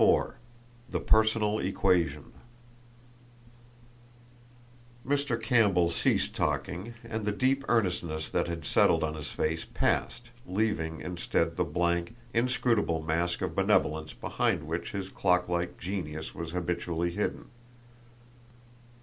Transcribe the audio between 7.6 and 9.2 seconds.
earnestness that had settled on